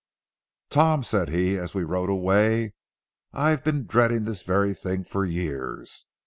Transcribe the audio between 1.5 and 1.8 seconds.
as